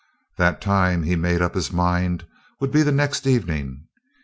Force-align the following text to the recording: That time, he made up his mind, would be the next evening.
That 0.39 0.61
time, 0.61 1.03
he 1.03 1.15
made 1.15 1.43
up 1.43 1.53
his 1.53 1.71
mind, 1.71 2.25
would 2.59 2.71
be 2.71 2.81
the 2.81 2.91
next 2.91 3.27
evening. 3.27 3.85